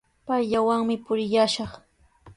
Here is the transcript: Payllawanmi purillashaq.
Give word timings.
Payllawanmi 0.29 0.95
purillashaq. 1.05 1.73